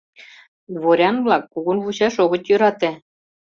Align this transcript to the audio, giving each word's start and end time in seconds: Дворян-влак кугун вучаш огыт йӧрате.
Дворян-влак 0.73 1.43
кугун 1.53 1.77
вучаш 1.83 2.15
огыт 2.23 2.43
йӧрате. 2.49 2.91